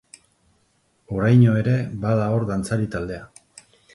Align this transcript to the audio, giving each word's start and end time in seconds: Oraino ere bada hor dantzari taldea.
Oraino 1.17 1.53
ere 1.59 1.77
bada 2.07 2.31
hor 2.37 2.47
dantzari 2.53 2.91
taldea. 2.97 3.23